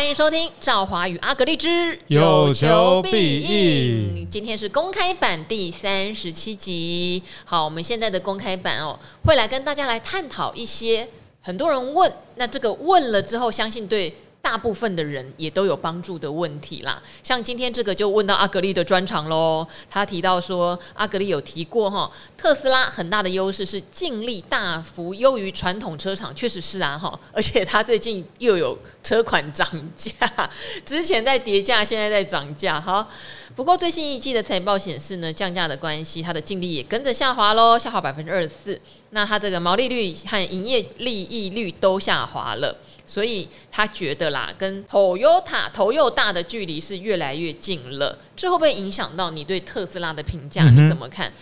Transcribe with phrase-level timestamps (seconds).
[0.00, 1.68] 欢迎收听《赵华与阿格丽之
[2.06, 4.24] 有求必应》。
[4.30, 7.22] 今天是公开版第三十七集。
[7.44, 11.06] 好，我们现在的公开版哦，会来跟大家来探讨一些
[11.42, 14.10] 很多人问，那这个问了之后，相信对。
[14.42, 19.66] 大部分的人也都有帮助的问题啦，像今天这个就问到阿格力的专长喽。
[19.88, 27.18] 他提到说，阿格力有提过哈，特斯拉很大的优势是净利大幅优于传统车厂，确实是啊哈。
[27.32, 30.12] 而且他最近又有车款涨价，
[30.84, 33.06] 之前在跌价，现在在涨价哈。
[33.54, 38.80] 不过最新一季的财报显示呢，降价的关系，它的净利也跟着下滑喽，下滑百分之二十四。
[39.10, 42.74] 那它这个毛利率和营业利益率都下滑了，
[43.04, 48.16] 所以他觉得啦，跟 Toyota 头又大的距离是越来越近了。
[48.36, 50.62] 这会不会影响到你对特斯拉的评价？
[50.64, 51.32] 嗯、你怎么看？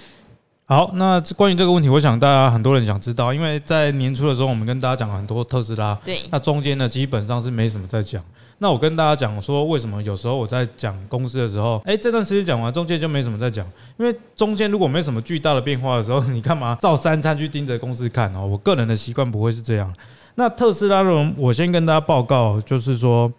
[0.67, 8.23] 好，那关于这个问题，我想大家很多人想知道，因为在年初的时候，我们跟大家讲了很多特斯拉，对，那中间呢，基本上是没什么在讲。
[8.61, 13.65] 那我跟大家讲说，为什么有时候我在讲公司的时候，哎，这段时间讲完，中间就没什么在讲，
[13.97, 18.45] 因为中间如果没什么巨大的变化的时候，你干嘛照三餐去盯着公司看哦？
[18.45, 19.95] 我个人的习惯不会是这样。
[20.35, 23.33] 那特斯拉呢，我先跟大家报告，就是说，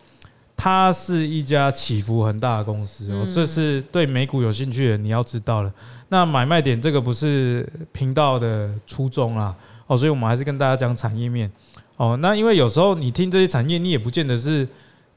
[0.55, 5.73] 它是一家起伏很大的公司哦，这是对美股有兴趣的你要知道了。
[6.07, 9.53] 那买卖点这个不是频道的初衷啦，
[9.87, 11.51] 哦，所以我们还是跟大家讲产业面
[11.97, 12.17] 哦。
[12.21, 14.65] 那因为有时候你听这些产业，你也不见得是。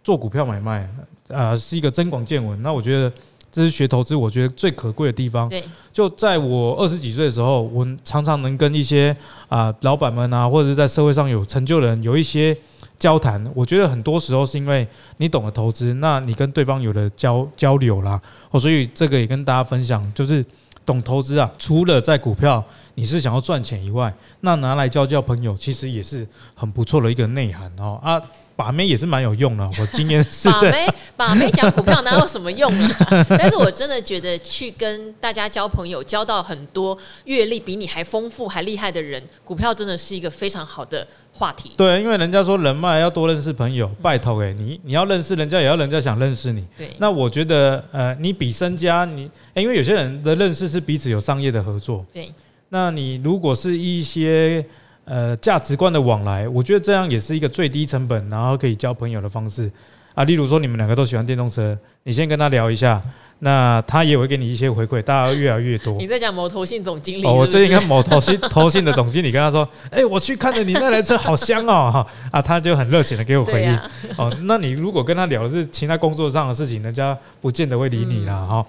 [0.03, 0.81] 做股票买卖，
[1.28, 2.61] 啊、呃，是一个增广见闻。
[2.62, 3.12] 那我觉得
[3.50, 5.48] 这是学投资，我觉得最可贵的地方。
[5.48, 9.14] 对，就在我二十几岁的时候，我常常能跟一些
[9.48, 12.56] 啊、呃、老板们啊，或者是在社会上有成就的人有一些
[12.98, 13.45] 交谈。
[13.55, 14.86] 我觉得很多时候是因为
[15.19, 18.20] 你懂得投资，那你跟对方有了交交流啦。
[18.50, 20.45] 哦，所以这个也跟大家分享，就是
[20.84, 22.64] 懂投资啊，除了在股票
[22.95, 28.20] 你是想要赚钱以外，那拿来交交朋友，其实也是很不错的一个内涵哦啊。
[28.55, 33.27] 把妹也是蛮有用的，我今年 是把妹，把妹讲股票哪有什么用啊？
[33.30, 41.73] 但是我真的觉得去跟大家交朋友，交到很多阅历比你还丰富、还厉害的人，股票真的是一个非常好的话题。
[41.77, 46.64] 对，因为人家说人脉要多认识朋友，拜托哎，你你要认识人家，也要人家想认识你。
[46.77, 52.05] 对，那我觉得呃，你比身家，你因为有些人的认识是彼此有商业的合作。
[52.12, 52.30] 对，
[52.68, 54.64] 那你如果是一些。
[55.05, 59.70] 呃，价值观的往来，我觉得这样也是一个最低成本，然后可以交朋友的方式
[60.14, 60.23] 啊。
[60.23, 63.02] 例如说，你们两个都喜欢电动车，你先跟他聊一下，
[63.41, 65.96] 那他也会给你一些回馈，大家越来越多。
[65.98, 67.29] 你在讲某投信总经理是是？
[67.29, 73.77] 哦，我最近跟 某投信投信的总经理跟他说，哎、欸，我去看着你那台车好香哦，哈啊，他就很热情的给我回应。
[74.17, 78.64] 哦，那你如果跟他聊的是其他工作上的事情，人家不见得会理你啦，哈。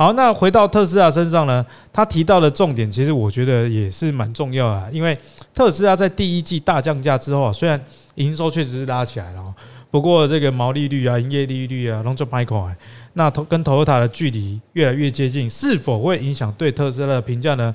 [0.00, 1.62] 好，那回到特斯拉身上呢？
[1.92, 4.90] 他提到的重点，其实我觉得也是蛮重要的。
[4.90, 5.14] 因为
[5.52, 7.78] 特斯拉在第一季大降价之后啊，虽然
[8.14, 9.54] 营收确实是拉起来了，
[9.90, 12.74] 不过这个毛利率啊、营业利率啊，拢做歹看。
[13.12, 17.74] 那跟 Toyota 的距离越来越接近，是否会影响对特斯拉的评价呢？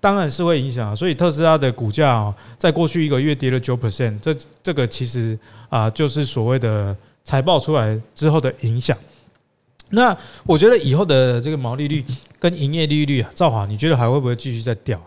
[0.00, 0.96] 当然是会影响啊。
[0.96, 5.38] 所以特斯拉的股价啊，在过去一个月跌了九 percent，这这个其实
[5.68, 8.98] 啊，就是所谓的财报出来之后的影响。
[9.90, 12.04] 那我觉得以后的这个毛利率
[12.38, 15.00] 跟营业利率啊，赵华，你觉得还会不会继续再掉？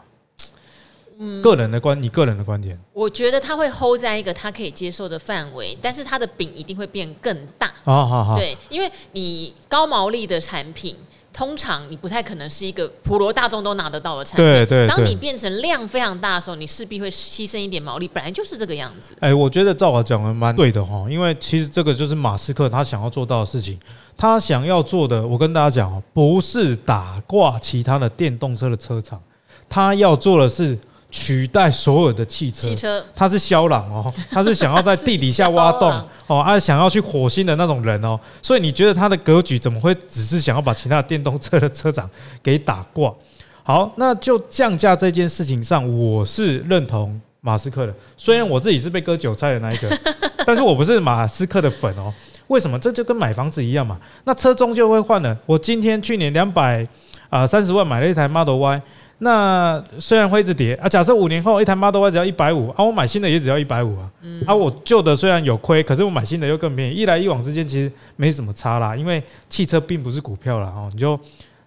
[1.20, 7.68] 嗯，个人的观，你个人的观点，我觉得它会 hold 在一个它可以接受的范围，但是它的饼一定会变更大。
[7.86, 10.96] 哦好好，对，因为你高毛利的产品。
[11.34, 14.46] 通常你不太可能是一个普罗大众都拿得到的产品。
[14.46, 14.88] 对对。
[14.88, 19.16] 当你变成量非常大的时候，你势必会牺牲一点毛利，本来就是这个样子。
[19.20, 23.78] 哎，我觉得赵华讲的蛮对的哈，因为其实这个就是马斯克他想要做到的事情。
[24.16, 29.20] 他想要做的，我跟大家讲哦，不是打挂其他的电动车的车厂，
[29.68, 30.78] 他要做的是。
[31.14, 35.88] 取代所有的汽车，汽车，他是肖朗哦，他是想要在地底下挖洞
[36.26, 42.10] 哦，他想要去火星的那种人哦，所以你觉得他的格局怎么会只是想要把其他的电动车的车长
[42.42, 43.14] 给打挂？
[43.62, 49.96] 好，那就降价这件事情上，我是认同马斯克的，虽然我自己是被割韭菜的那一个，
[50.48, 52.12] 但是我不是马斯克的粉哦。
[52.48, 52.80] 为什么？
[52.80, 55.38] 这就跟买房子一样嘛，那车终究会换的。
[55.46, 56.86] 我今天去年两百
[57.30, 58.82] 啊三十万买了一台 Model Y。
[59.24, 64.12] 那虽然会一直跌啊，假设五年后一台 Model Y 只要一百五啊，我买新的也只要一百五啊，
[64.46, 71.18] 啊，我旧的虽然有亏，可是我买新的又更便宜，一来一往之间其实没什么差啦，因为汽车并不是股票啦哦，你就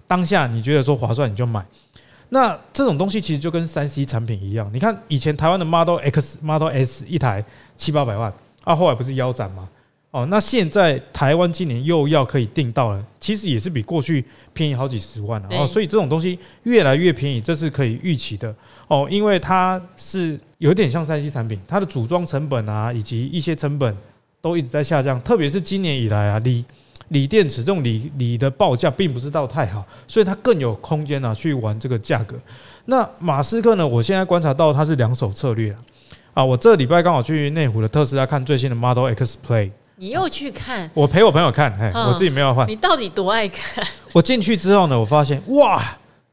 [0.07, 1.65] 当下你觉得说划算你就买，
[2.29, 7.43] 那这种东西其实就跟三 C 产品一样，你看以前台湾的 Model X、Model S 一台
[7.77, 8.31] 七八百万
[8.65, 9.67] 啊，后来不是腰斩吗？
[10.17, 14.25] 哦，那现在台湾今年又要可以订到了，其实也是比过去
[14.55, 18.55] 便宜好几十万了哦，所以这种东西越来越便宜，这是可以预期的
[18.89, 23.95] 哦，因为它是有点像三 C 产品，它的组装成本啊，以及一些成本
[24.41, 26.65] 都一直在下降，特别是今年以来啊，锂
[27.09, 32.35] 锂电池这种锂锂的报价并不是到太好，所以它更有空间啊去玩这个价格。
[32.87, 33.87] 那马斯克呢？
[33.87, 35.79] 我现在观察到他是两手策略啊，
[36.33, 39.73] 啊，我这礼拜刚好去内湖的特斯拉看最新的 Model X Play。
[39.99, 40.91] 你又去看？
[40.93, 42.69] 我陪我朋友看，哎，我自己没有换。
[42.69, 43.85] 你到底多爱看？
[44.13, 45.83] 我进去之后呢，我发现哇，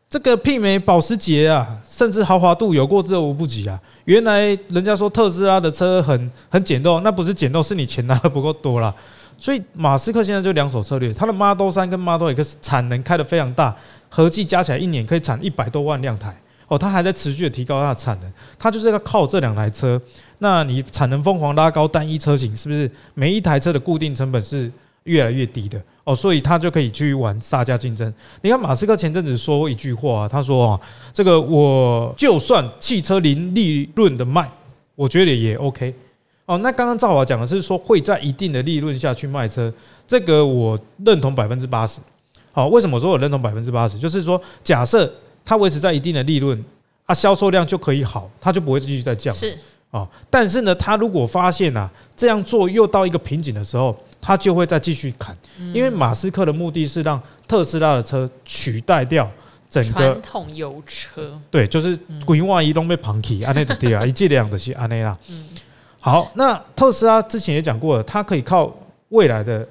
[0.10, 3.80] 这个媲美保时捷啊，甚至豪华度有过之而无不及啊！
[4.04, 8.94] 原来人家说特斯拉的车很很简陋，那不是简陋，是你钱拿的不够多啦。
[9.38, 13.74] 所以马斯克现在就两手策略，他的 Model 三跟 Model X 产能开得非常大，
[14.10, 16.36] 合计加起来一年可以产一百多万辆台。
[16.74, 20.02] 哦，他还在持续的提高它的产能，他就是要靠这两台车。
[20.40, 24.72] 那你产能疯狂拉高，单一车型是不是每一台车的固定成本是
[25.04, 25.80] 越来越低的？
[26.04, 28.12] 哦，所以他就可以去玩杀价竞争。
[28.42, 30.82] 你看马斯克前阵子说一句话，他说啊，
[31.14, 34.50] 这个我就算汽车零利润的卖，
[34.96, 35.94] 我觉得也 OK。
[36.46, 39.72] 哦，那刚刚赵华讲的是说会在一定的利润下去卖车，
[40.08, 42.02] 这个我认同百分之八十。
[42.52, 44.00] 好，为什么说我认同百分之八十？
[44.00, 45.14] 就是说假设。
[45.46, 46.64] 它维持在一定的利润，
[47.06, 49.34] 啊，销售量就可以好，它就不会继续再降。
[49.34, 49.58] 是
[49.92, 55.38] 啊，但是呢，它如果发现啊这样做又到一个瓶颈的时候，它就会再继续砍。
[55.72, 59.30] 因为马斯克的目的是让特斯拉的车取代掉
[59.70, 61.40] 整个传统油车。
[61.52, 61.96] 对，就是
[62.26, 65.16] 规划移动被庞起， 安内的对啊，一剂两的是安内啦。
[66.00, 68.76] 好，那特斯拉之前也讲过了，它可以靠
[69.10, 69.68] 未来的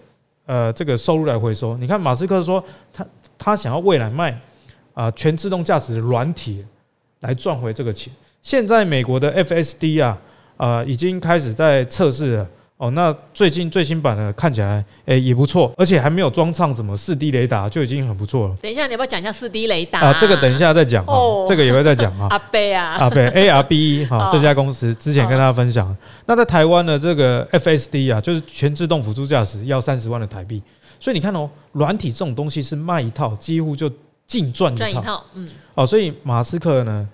[0.47, 1.77] 呃这个收入来回收。
[1.79, 3.05] 你看马斯克说他
[3.37, 4.41] 他想要未来卖。
[4.95, 6.65] 啊，全自动驾驶的软体
[7.21, 8.13] 来赚回这个钱。
[8.43, 10.19] 现在美国的 FSD 啊，
[10.57, 12.47] 啊，已经开始在测试了。
[12.79, 18.57] 哦，那最近最新版的看起来，诶也不错，而且还没有装上什么四 D 雷达，就已经很不错了。
[18.61, 20.17] 等一下，你要不要讲一下四 D 雷达啊？
[20.21, 22.27] 这个等一下再讲哦，这个也会再讲啊。
[22.35, 25.97] 阿贝啊，阿贝 ARBE 哈， 这家公司之前跟大家分享。
[26.27, 30.61] 那在台湾的这个 FSD 啊，就是全自动辅助驾驶，要三十万的台币。
[30.99, 33.89] 所以你看哦，软体这种东西是卖一套，几乎就。
[34.33, 37.07] 净赚一套，嗯，哦，所以马斯克呢，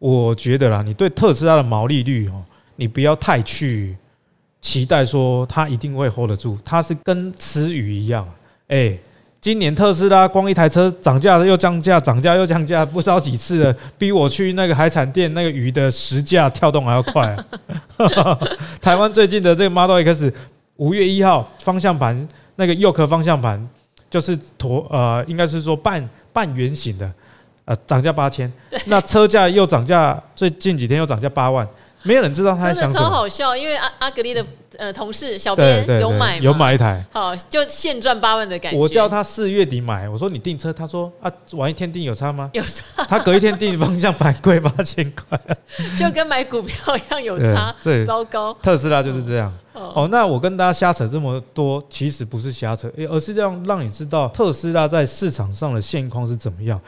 [0.00, 2.42] 我觉得啦，你对特斯拉的毛利率哦，
[2.74, 3.96] 你不要太去
[4.60, 8.28] 期待说它一定会 hold 得住，它是跟吃鱼一样，
[8.66, 8.98] 哎，
[9.40, 17.36] 今年特斯拉光一台车涨价又降价，涨价又降价，不知道几次了， 比我去那个海产店那个鱼的时价跳动还要快
[17.98, 18.38] 啊！
[18.82, 20.34] 台湾最近的这个 Model X
[20.78, 23.64] 五月一号方向盘那个右壳方向盘
[24.10, 26.08] 就是驼呃，应该是说半。
[26.34, 27.10] 半圆形的，
[27.64, 28.52] 呃，涨价八千，
[28.86, 31.66] 那车价又涨价，最近几天又涨价八万，
[32.02, 33.06] 没有人知道他在想什么。
[33.06, 34.44] 超好笑，因为阿阿格力的
[34.76, 38.78] 呃同事小编有买有买一台，好就现赚八万的感觉。
[38.78, 42.50] 我叫他四月底买，我说你订车，他说啊晚一天订有差吗？
[42.52, 43.04] 有差。
[43.08, 45.40] 他隔一天订方向盘贵八千块，
[45.96, 47.74] 就跟买股票一样有差。
[47.84, 48.52] 对，糟糕。
[48.60, 49.50] 特斯拉就是这样。
[49.74, 56.80] 哦，那我跟大家瞎扯这么多，其实不是瞎扯，而是这样让你知道特斯拉在市场上的现况是怎么样。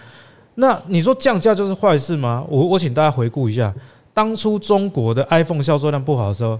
[0.54, 2.44] 那你说降价就是坏事吗？
[2.48, 3.74] 我我请大家回顾一下，
[4.14, 6.58] 当初中国的 iPhone 销售量不好的时候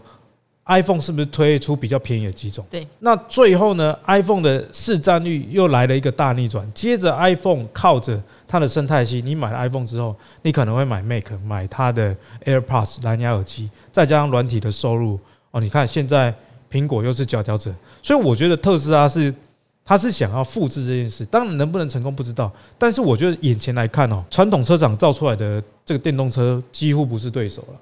[0.67, 2.67] ，iPhone 是不是推出比较便宜的几种？
[2.69, 2.87] 对。
[2.99, 12.15] 那最后呢，iPhone 的市占率又来了一个大逆转，接着 iPhone 靠着它的生态系，你买了 iPhone 之后，你可能会买 Mac，买它的
[12.45, 15.19] AirPods 蓝牙耳机，再加上软体的收入。
[15.57, 16.33] 哦，你看现在
[16.71, 19.35] 苹果又是佼佼者，所以我觉得特斯拉是，
[19.83, 27.81] 他是想要复制这件事，当然能不能成功不知道，但是我觉得眼前来看哦，传统车厂造出来的这个电动车几乎不是对手了。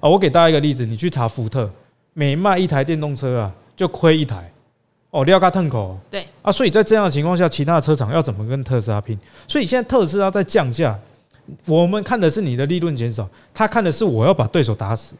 [0.00, 1.70] 啊，我给大家一个例子，你去查福特，
[2.14, 4.50] 每卖一台电动车啊，就亏一台。
[5.10, 5.96] 哦，撩嘎腾口。
[6.10, 9.16] 对啊，所以在这样的情况下，其他的车厂要怎么跟特斯拉拼？
[9.46, 10.98] 所以现在特斯拉在降价，
[11.64, 15.14] 我们看的是你的利润减少，他看的是我要把对手打死。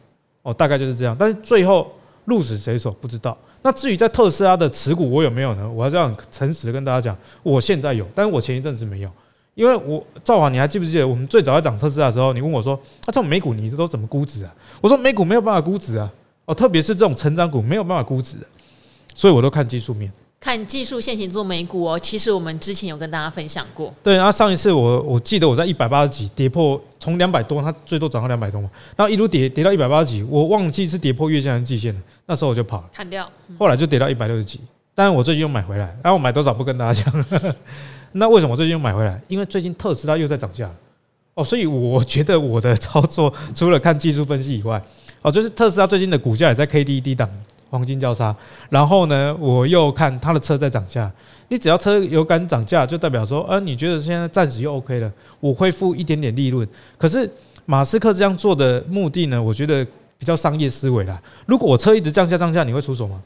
[0.45, 1.91] 哦，大概就是这样，但是最后
[2.25, 3.35] 鹿死谁手不知道。
[3.63, 5.67] 那至于在特斯拉的持股，我有没有呢？
[5.67, 9.09] 我还是要诚实的跟大家讲，我现在有，但是我前一阵子没有，
[9.55, 14.53] 因为我赵华，你还记不记得我们最早在涨特斯拉的时候，你问我说，那、啊、这种美股你都怎么估值啊？
[14.81, 16.07] 我说美股没有办法估值啊，
[16.45, 18.37] 哦，特别是这种成长股没有办法估值，
[19.15, 20.13] 所以我都看技术面。
[20.45, 23.91] 看技术线型做美股哦，其实我们之前有跟大家分享过。
[24.03, 33.27] 对，然后上一次我我记得我在一百八十几跌破，从两百多，它最多涨到两百多嘛，然后一路跌跌到一百八十几，我忘记是跌破月线还是季线了，那时候我就跑了，砍掉。
[33.57, 34.59] 后来就跌到一百六十几，
[34.93, 37.25] 但是我最近又买回来，然后我买多少不跟大家讲。
[38.13, 39.19] 那为什么我最近又买回来？
[39.27, 40.69] 因为最近特斯拉又在涨价
[41.33, 44.79] 哦，所以我觉得我的操作除了看技术分析以外，
[45.23, 47.27] 哦，就是特斯拉最近的股价也在 K D 低档。
[47.77, 48.35] 黄金交叉，
[48.69, 51.11] 然后呢，我又看他的车在涨价。
[51.47, 56.67] 你只要车有敢涨价，就代表说，呃，你觉得现在暂时又 OK 了，我恢复一点点利润。
[56.97, 57.29] 可是
[57.65, 59.85] 马斯克这样做的目的呢，我觉得
[60.17, 61.21] 比较商业思维啦。
[61.45, 63.21] 如果我车一直降价降价，你会出手吗？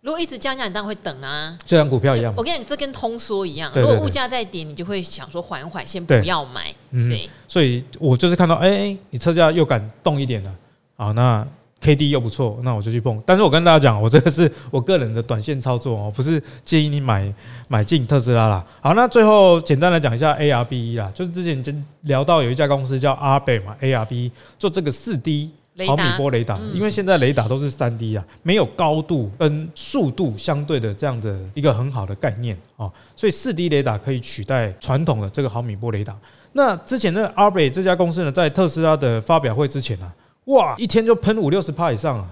[0.00, 2.32] 如果一直降价，你当然会等啊，就像股票一样。
[2.36, 3.70] 我跟你讲，这跟通缩一样。
[3.74, 6.66] 如果物价再跌，你就会想说缓缓，先不要买。
[6.90, 10.54] 对，嗯、所以我就是看到，哎、欸，你车价又敢动一点了，
[10.96, 11.46] 好，那
[11.80, 13.22] K D 又不错，那我就去碰。
[13.24, 17.32] 但是我跟大家讲，我这个是我个人的短线操作哦，不是建议你买
[17.68, 18.64] 买进特斯拉啦。
[18.80, 25.50] 好，那最后简单来讲一下 A R B E 啦，就是之前就聊到有一家公司叫阿贝嘛，A R B 做这个四 D。
[25.86, 36.16] 毫米波雷达，因为现在雷达都是三 D 啊，没有高度跟速度相对的这样的一个很好的概念啊，所以四 D 雷达可以取代传统的这个毫米波雷达。
[36.54, 40.12] 那之前的 Arbe 这家公司呢，在特斯拉的发表会之前啊，
[40.48, 42.26] 哇，一天就喷五六十趴以上啊！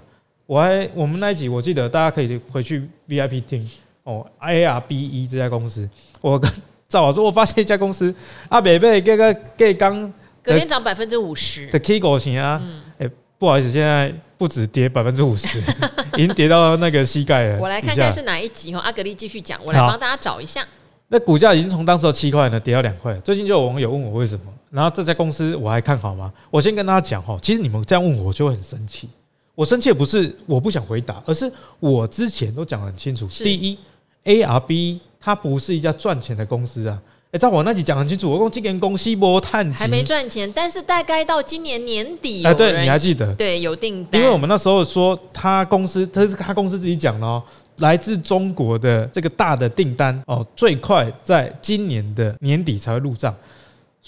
[0.45, 3.71] 我还我们那一集我记得大家可以回去 VIP 听
[4.05, 5.89] 哦，ARBE 这家公司，
[6.21, 6.51] 我跟
[6.89, 8.15] 赵老师说，我发现一家公司
[8.49, 12.63] 阿北贝这个给刚隔天涨百分之五十的 K 狗型啊，
[12.99, 13.09] 哎。
[13.39, 15.61] 不好意思，现在不止跌百分之五十，
[16.17, 17.59] 已经跌到那个膝盖了。
[17.59, 20.67] 我来看看是哪一集哦，阿格力继续讲，我来帮大家找一下。
[21.09, 26.33] 那股价已经从当时的七块呢跌到两块，最近就有网友问我为什么，然后这家公司我还看好吗？
[26.51, 29.09] 我先跟大家讲哈，其实你们这样问我，就会很生气。
[29.55, 33.27] 我生气的不是我不想回答，而是我之前都讲得很清楚。
[33.29, 33.79] 第一
[34.25, 37.01] ，ARB 它不是一家赚钱的公司啊。
[37.33, 43.35] 哎，在我那集讲很清楚，我讲今年公司没赚钱，还没赚钱，但是大概到今年年底，哎，对，你还记得？
[43.35, 44.21] 对，有订单。
[44.21, 47.43] 因为我们那时候说，他公司，他是他公司自己讲的哦，
[47.79, 53.35] 来自中国的这个大的订单哦，最快在今年的年底才会入账。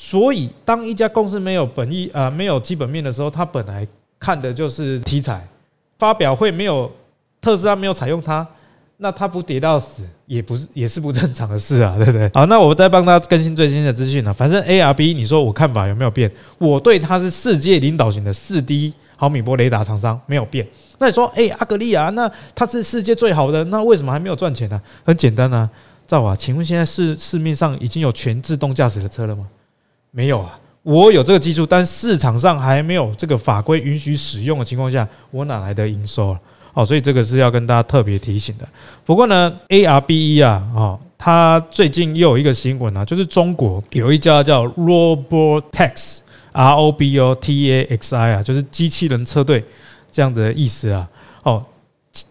[0.00, 3.84] 所以，当一家公司没有本意啊，没有基本面的时候，他本来
[4.20, 5.44] 看的就是题材，
[5.98, 6.88] 发表会没有
[7.40, 8.46] 特斯拉没有采用它。
[9.00, 12.30] 那它不跌到死，也不是 也是不正常的事啊，对不对？
[12.32, 14.32] 好，那我再帮大家更新最新的资讯了。
[14.32, 16.30] 反正 ARB，你说我看法有没有变？
[16.58, 20.64] 我对它是世界领导型的四 D 毫米波雷达厂商没有变。
[20.98, 24.80] 那你说，哎、阿格力啊，那它是世界最好的，那为什么还没有赚钱呢？
[25.04, 25.68] 很简单啊，
[26.06, 29.44] 赵啊，请问现在市市面上已经有全自动驾驶的车了吗？
[30.10, 36.40] 没有啊，我有这个技术，但市场上还没有这个法规允许使用的情况下，我哪来的营收啊？
[36.74, 38.66] 哦，所以这个是要跟大家特别提醒的。
[39.04, 49.64] 不过呢，ARBE 啊，哦，它最近又有一个新闻啊，就是中国有一家叫 Robotaxi，R O B O T A X I 啊，就是机器人车队
[50.12, 51.08] 这样的意思啊。
[51.42, 51.64] 哦，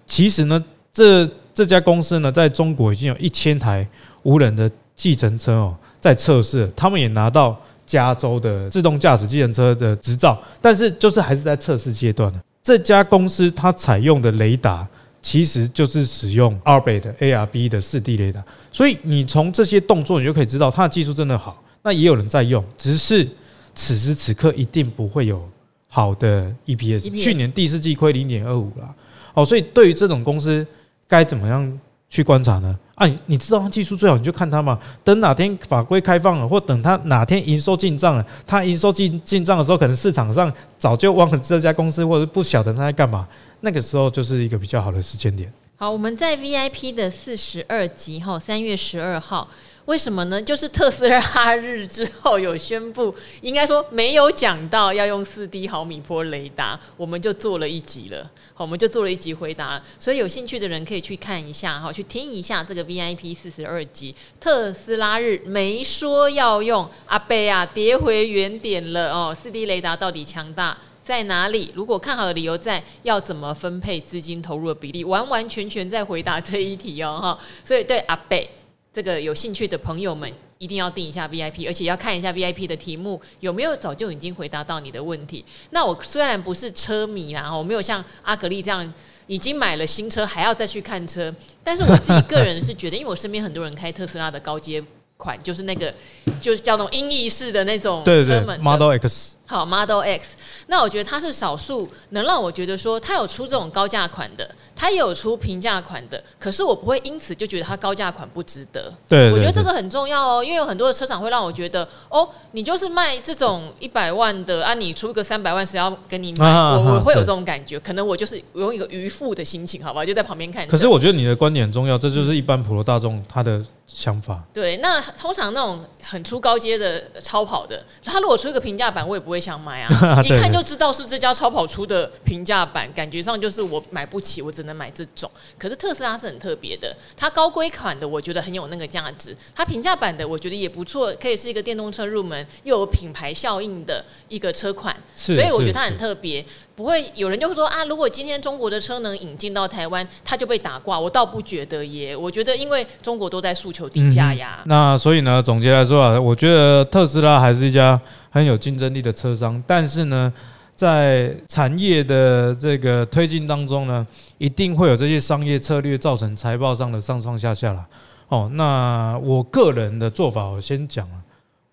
[0.06, 3.86] 其实呢，这这家公司呢，在中国已经有一千台
[4.24, 12.40] 无人的计程车哦，在测试，他们也拿到加州的自动驾驶计程车的执照，但是就是还是在测试阶段呢。
[12.62, 14.86] 这家公司它采用的雷达
[15.22, 21.64] 其实就是使用 Arbe 的 ARB 的四 D 雷达，所以你从这些动作你就可以知道它的技术真的好。
[21.82, 23.26] 那也有人在用，只是
[23.74, 25.50] 此时此刻一定不会有
[25.88, 27.18] 好的 EPS。
[27.18, 28.96] 去年第四季亏零点二五了，
[29.34, 30.66] 哦，所以对于这种公司
[31.08, 32.78] 该怎么样去观察呢？
[32.96, 34.80] 哎，你知道他技术最好，你就看他嘛。
[35.04, 43.28] 等哪天法规开放了，或等他哪天营收进账了，他营收进进账的时候，可能市场上早就忘了这家公司，或者不晓得他在干嘛。
[43.62, 45.52] 那个时候就是一个比较好的时间点。
[45.76, 49.48] 好，我们在 VIP 的四十二集哈，三月十二号。
[49.88, 50.42] 为什么呢？
[50.42, 58.30] 就是特斯拉日之后有宣布，应该说没有讲到要用四 D 毫米波雷达，我们就做了一集了。
[58.54, 59.84] 好，我们就做了一集回答了。
[59.98, 64.14] 所以有兴趣的人可以去看一下，哈，去听一下这个 VIP 四十二集。
[64.42, 69.34] 特斯拉日没说要用，阿贝啊，跌回原点了哦。
[69.42, 71.72] 四 D 雷达到底强大在哪里？
[71.74, 75.06] 如果看好的理由在，要怎么分配资金投入的比例？
[75.06, 77.40] 完完全全在回答这一题哦，哈。
[77.64, 78.50] 所以对阿贝。
[78.98, 80.28] 这个有兴趣的朋友们
[80.58, 85.46] 一定要订一下 VIP，而且要看一下 VIP 的题目有没有早就已经回答到你的问题。
[85.70, 88.92] 那我虽然不是车迷啦，我没有像阿格力这样
[89.28, 91.32] 已经买了新车还要再去看车，
[91.64, 94.84] 但是我自己个人是觉得，因为我身边很多人开特斯拉的高阶
[95.16, 95.94] 款，就是那个
[96.42, 99.36] 就是叫那种音译式的那种车门 Model X。
[99.50, 100.36] 好，Model X，
[100.68, 108.94] 那我觉得它是少数能让我觉得说，它有出这种高价款的，它也有出平价款的，可是我不会因此就觉得它高价款不值得。
[109.08, 120.68] 对，我觉得这个很重要哦，因为有很多的车厂会让我觉得，哦，你就是卖这种一百万的啊，你出个三百万谁要跟你买，我我会有这种感觉，可能我就是用一个渔夫的心情，好吧，就在旁边看。
[120.68, 124.44] 可是我觉得你的观点很重要，这就是一般普罗大众他的想法。
[124.54, 129.37] 对，那通常那种很出高阶的超跑的，他如果出一个平价版，我也不会。
[129.38, 129.90] 会想买啊，
[130.26, 135.30] 一看就知道是这家超跑出的平价版，感觉上就是我买不起，我只能买这种。
[135.60, 146.44] 可是特斯拉是很特别的，它高规款的我觉得很有那个价值，它平价版的我觉得也不错，可以是一个电动车入门又有品牌效应的一个车款，所以我觉得它很特别。
[146.76, 151.00] 不会有人就会说啊，如果今天中国的车能引进到台湾，它就被打挂。
[151.00, 154.60] 我倒不觉得耶，我觉得因为中国都在诉求低价呀。
[154.60, 160.32] 嗯、那所以呢，总结来说啊，我觉得特斯拉还是一家很有竞争力的车商，但是呢，
[160.76, 164.06] 在产业的这个推进当中呢，
[164.38, 167.86] 一定会有这些商业策略造成财报上的上上下下啦。
[168.30, 171.16] 哦，那我个人的做法，我先讲了，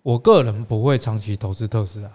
[0.01, 2.09] 我个人不会长期投资特斯拉，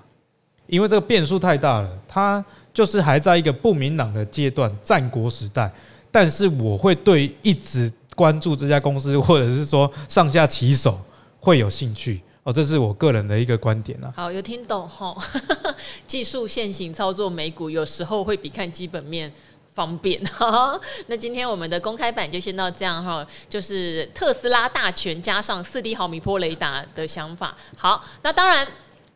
[0.66, 2.44] 因为这个变数太大了，它。
[2.72, 5.68] 就是还在一个不明朗的阶段，战国时代。
[6.12, 10.96] 但是我会对一直关注这家公司，或者是说上下其手
[11.40, 14.12] 会有兴趣哦，这是我个人的一个观点啊。
[14.16, 15.14] 好，有听懂哈？
[16.06, 19.30] 技术现行操作美股，有时候会比看基本面
[19.72, 20.80] 方便 哈。
[21.06, 27.56] 那今天我们的公开版就先到这样哈，就是特斯拉大全加上四 D 毫米波雷达的想法。
[27.76, 28.66] 好，那当然。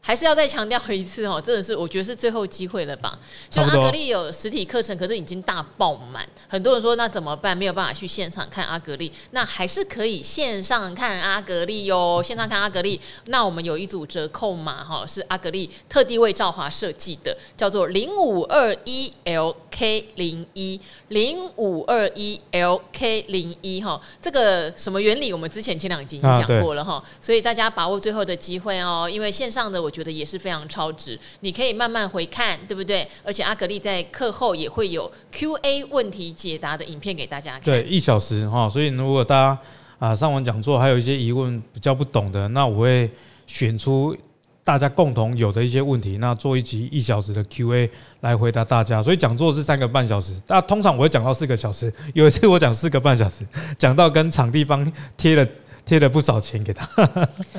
[0.06, 3.18] 还是要再强调一次哦，真的是我觉得是最后机会了吧？
[3.48, 7.56] 就阿格力有实体课程，可是已经大爆满，很多人说那怎么办？
[7.56, 12.22] 没有办法去现场看阿格力，那还是可以线上看阿格力哟。
[12.22, 23.98] 线上看阿格力，那我们有一组折扣码哈，是阿格力特地为赵华设计的，叫做零五二一 LK 零一零五二一 LK 零一哈。
[24.20, 25.32] 这个什么原理？
[25.32, 29.93] 我们之前前两集已经讲过了哈，所以大家把握最后的机会哦，因为线上的我。
[29.94, 33.06] 觉得也是非常超值，你可以慢慢回看，对不对？
[33.22, 37.62] 而且阿格力在课后也会有 Q&A 问题解答的影片给大家看。
[37.62, 39.58] 对，一小时哈，所以如果大家
[40.00, 43.08] 啊上完讲座还有一些疑问比较不懂的，那我会
[43.46, 44.16] 选出
[44.64, 47.88] 大家共同有的一些问题，那做一集一小时的 Q&A
[48.22, 49.00] 来回答大家。
[49.00, 53.46] 所以讲座是三个半小时，那通常我会讲到四个小时，有一次我讲四个半小时，
[53.78, 55.46] 讲到跟场地方贴了。
[55.84, 56.86] 贴了不少钱给他。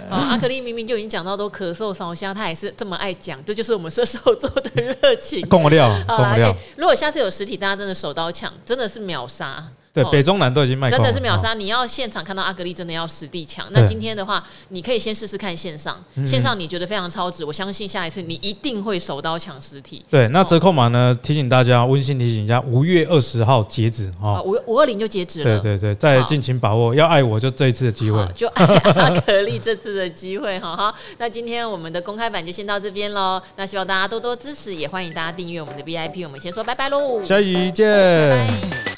[0.09, 5.41] 好， 阿格力明明就已经讲到都咳嗽烧香，他还是这么爱讲，这就是我们射手座的热情。
[5.49, 6.55] 够料，够料。
[6.77, 9.63] 如果下次有实体，大家真的手刀抢，真的是秒杀。
[9.95, 11.53] 对，北中南都已经卖，真的是秒杀！
[11.53, 13.65] 你要现场看到阿格力，真的要实地抢。
[13.71, 20.03] 那今天的话，你可以先试试看线上，线上你觉得非常超值，我相信下一次你一定会手刀抢实体。
[20.09, 21.15] 对，那折扣码呢？
[21.23, 25.59] 提醒大家，温馨提醒一下，五月二十号截止啊，五五二零就截止了。
[25.61, 30.75] 对对对，再尽情把握，要爱我就这一次的机会，就爱阿格力这次的机会哈。
[30.75, 33.41] 好，那今天我们的公开版就先到这边喽。
[33.55, 36.25] 那希望大家多多支持，也欢迎大家订阅我们的 VIP。
[36.25, 37.87] 我们先说拜拜喽，下一集见。
[38.29, 38.94] 拜拜。